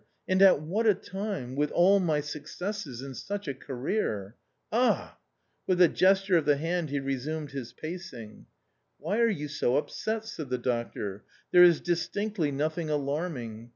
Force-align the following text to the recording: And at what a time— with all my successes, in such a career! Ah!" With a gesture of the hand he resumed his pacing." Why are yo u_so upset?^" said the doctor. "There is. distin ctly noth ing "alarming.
And 0.27 0.41
at 0.41 0.59
what 0.59 0.87
a 0.87 0.95
time— 0.95 1.55
with 1.55 1.69
all 1.69 1.99
my 1.99 2.21
successes, 2.21 3.03
in 3.03 3.13
such 3.13 3.47
a 3.47 3.53
career! 3.53 4.35
Ah!" 4.71 5.19
With 5.67 5.79
a 5.79 5.87
gesture 5.87 6.37
of 6.37 6.45
the 6.45 6.57
hand 6.57 6.89
he 6.89 6.99
resumed 6.99 7.51
his 7.51 7.71
pacing." 7.71 8.47
Why 8.97 9.19
are 9.19 9.29
yo 9.29 9.45
u_so 9.45 9.77
upset?^" 9.77 10.23
said 10.23 10.49
the 10.49 10.57
doctor. 10.57 11.23
"There 11.51 11.61
is. 11.63 11.79
distin 11.81 12.33
ctly 12.33 12.51
noth 12.51 12.79
ing 12.79 12.89
"alarming. 12.89 13.69